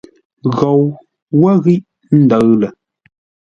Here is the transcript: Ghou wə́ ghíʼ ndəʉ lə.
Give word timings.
Ghou 0.57 0.81
wə́ 1.41 1.53
ghíʼ 1.63 1.85
ndəʉ 2.23 2.41
lə. 2.59 2.67